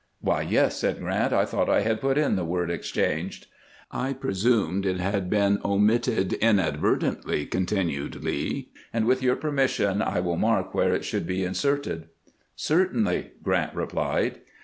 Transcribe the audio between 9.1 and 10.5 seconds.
your permission, I will